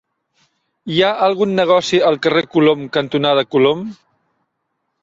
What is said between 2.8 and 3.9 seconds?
cantonada Colom?